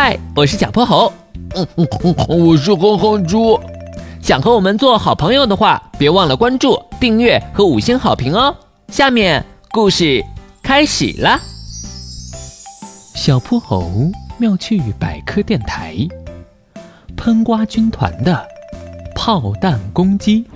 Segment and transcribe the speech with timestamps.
[0.00, 1.12] 嗨，我是小泼猴。
[1.56, 3.58] 嗯嗯嗯，我是哼哼猪。
[4.22, 8.54] 想和我们做好朋友的话，别忘了关注、订阅和五星好评哦。
[8.90, 10.24] 下面故事
[10.62, 11.40] 开始了。
[13.16, 13.90] 小泼猴
[14.38, 15.96] 妙趣百科电台，
[17.16, 18.46] 喷瓜军团的
[19.16, 20.46] 炮弹攻击。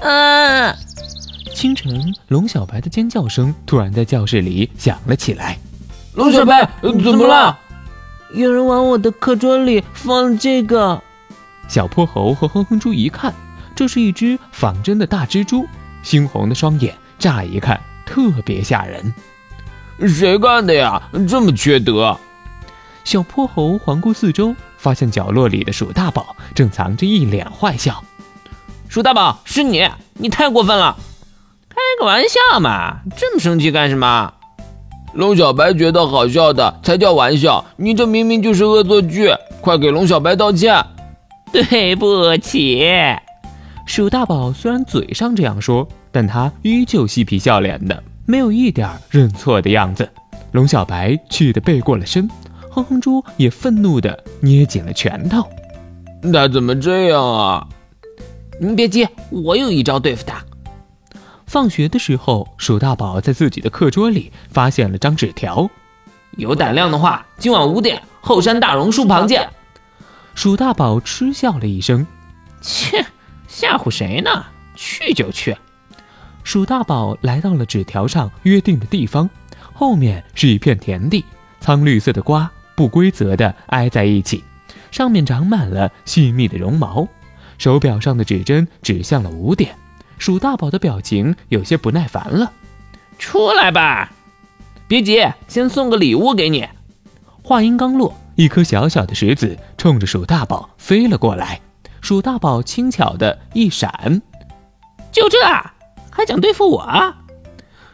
[0.00, 0.76] 啊！
[1.54, 5.56] 清晨，龙小白的尖叫声突然在教室里响了起来。
[6.12, 7.58] 龙小白，怎么了？
[8.32, 11.02] 有人往我的课桌里放了这个。
[11.68, 13.34] 小泼猴和哼哼猪一看，
[13.74, 15.66] 这是一只仿真的大蜘蛛，
[16.04, 19.14] 猩红的双眼，乍一看特别吓人。
[20.08, 21.02] 谁干的呀？
[21.28, 22.18] 这么缺德！
[23.04, 28.02] 小泼猴环顾四周，发现角落里的鼠大宝正藏着一脸坏笑。
[28.88, 29.88] 鼠大宝，是你！
[30.14, 30.96] 你太过分了！
[31.68, 34.34] 开个玩笑嘛，这么生气干什么？
[35.14, 39.28] 龙小白觉得好笑的才叫玩笑，你这明明就是恶作剧！
[39.60, 40.82] 快给龙小白道歉！
[41.52, 42.86] 对不起。
[43.86, 48.02] 鼠大宝虽然嘴上这样说，但他依旧嬉皮笑脸的。
[48.24, 50.08] 没有一点认错的样子，
[50.52, 52.30] 龙小白气得背过了身，
[52.70, 55.44] 哼哼猪也愤怒的捏紧了拳头。
[56.32, 57.66] 他怎么这样啊？
[58.60, 60.40] 您别急，我有一招对付他。
[61.50, 65.68] 放学的时候，鼠大宝在自己的课桌里发现了张纸条
[66.38, 69.50] ：“有胆量的话，今晚五点，后山大榕树旁见。”
[70.36, 72.06] 鼠大宝嗤笑了一声
[72.62, 73.04] ：“切，
[73.48, 74.44] 吓唬谁呢？
[74.76, 75.56] 去就去。”
[76.44, 79.28] 鼠大宝来到了纸条上约定的地方，
[79.72, 81.24] 后面是一片田地，
[81.58, 84.44] 苍绿色的瓜不规则地挨在一起，
[84.92, 87.08] 上面长满了细密的绒毛。
[87.58, 89.74] 手表上的指针指向了五点，
[90.20, 92.52] 鼠大宝的表情有些不耐烦了。
[93.18, 94.12] 出来吧，
[94.86, 96.68] 别急，先送个礼物给你。
[97.42, 101.58] 话音刚落，一颗小小的石子冲着鼠大宝飞了过来，
[102.02, 104.20] 鼠大宝轻巧的一闪，
[105.10, 105.38] 就这。
[106.10, 107.14] 还想对付我？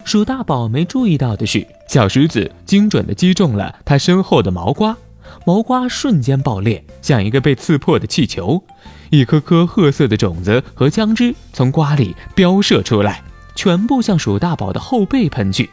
[0.05, 4.97] 鼠大宝没注意到的是，小石子精准地击中了他身后的毛瓜，
[5.45, 8.65] 毛瓜瞬间爆裂，像一个被刺破的气球，
[9.11, 13.23] 一颗颗褐色的种子和浆汁从瓜里飙射出来，
[13.55, 15.71] 全部向鼠大宝的后背喷去。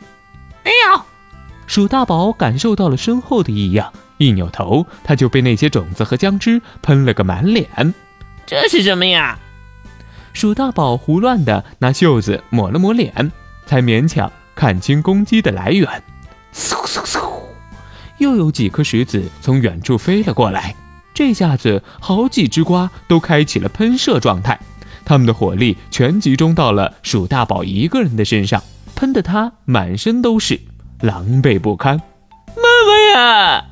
[0.63, 1.05] 哎呀！
[1.65, 7.93] 鼠大宝感受到了身后的异样，一扭头，他就被那些种子和浆汁喷了个满脸。
[8.45, 9.39] 这是什么呀？
[10.33, 13.31] 鼠大宝胡乱地拿袖子抹了抹脸，
[13.65, 15.87] 才勉强看清攻击的来源。
[16.53, 17.31] 嗖嗖嗖，
[18.17, 20.75] 又有几颗石子从远处飞了过来。
[21.13, 24.59] 这下子，好几只瓜都开启了喷射状态，
[25.05, 28.61] 他们的火力全集中到了鼠大宝一个人的身上，
[28.95, 30.59] 喷得他满身都是，
[31.01, 32.01] 狼狈不堪。
[32.55, 33.65] 妈妈呀！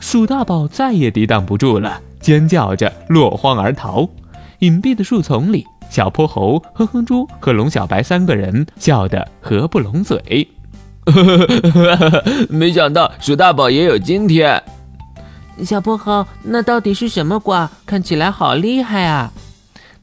[0.00, 4.08] 鼠大宝再也抵挡不住了，尖叫着落荒而逃。
[4.60, 10.48] 隐蔽的树丛里，小泼猴、哼哼猪和龙小白三个人笑得合不拢嘴。
[12.48, 14.62] 没想到鼠大宝也有今天。
[15.64, 17.70] 小泼猴，那到底是什么瓜？
[17.86, 19.30] 看起来好厉害啊！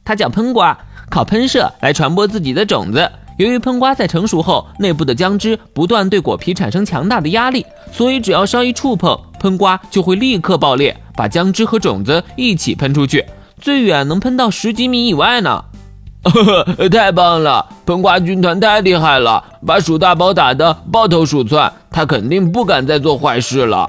[0.04, 0.76] 它叫喷瓜，
[1.10, 3.10] 靠喷射来传播自己的种子。
[3.38, 13.24] 由于喷瓜在成熟后，内部的浆汁不断对果皮产生强大的压力，所以只要稍一触碰，喷瓜就会立刻爆裂，把浆汁和种子一起喷出去。
[13.60, 15.64] 最远能喷到十几米以外呢！
[16.90, 23.88] 太棒了，喷瓜军团太厉害了，把鼠大宝打得抱头鼠窜，他肯定不敢再做坏事了。